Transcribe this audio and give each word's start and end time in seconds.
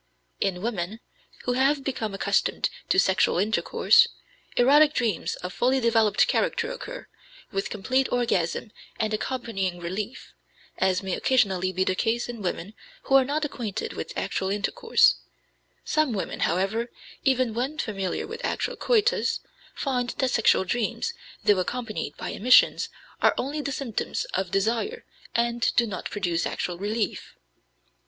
In 0.39 0.63
women, 0.63 0.99
who 1.43 1.53
have 1.53 1.83
become 1.83 2.15
accustomed 2.15 2.71
to 2.89 2.97
sexual 2.97 3.37
intercourse, 3.37 4.07
erotic 4.57 4.95
dreams 4.95 5.35
of 5.43 5.53
fully 5.53 5.79
developed 5.79 6.25
character 6.27 6.71
occur, 6.71 7.07
with 7.51 7.69
complete 7.69 8.11
orgasm 8.11 8.71
and 8.99 9.13
accompanying 9.13 9.77
relief 9.79 10.33
as 10.79 11.03
may 11.03 11.13
occasionally 11.13 11.71
be 11.71 11.83
the 11.83 11.93
case 11.93 12.27
in 12.27 12.41
women 12.41 12.73
who 13.03 13.13
are 13.15 13.23
not 13.23 13.45
acquainted 13.45 13.93
with 13.93 14.11
actual 14.17 14.49
intercourse; 14.49 15.17
some 15.85 16.13
women, 16.13 16.39
however, 16.39 16.89
even 17.23 17.53
when 17.53 17.77
familiar 17.77 18.25
with 18.25 18.43
actual 18.43 18.75
coitus, 18.75 19.39
find 19.75 20.15
that 20.17 20.31
sexual 20.31 20.63
dreams, 20.63 21.13
though 21.43 21.59
accompanied 21.59 22.17
by 22.17 22.29
emissions, 22.29 22.89
are 23.21 23.35
only 23.37 23.61
the 23.61 23.71
symptoms 23.71 24.25
of 24.33 24.49
desire 24.49 25.05
and 25.35 25.71
do 25.75 25.85
not 25.85 26.09
produce 26.09 26.47
actual 26.47 26.79
relief. 26.79 27.35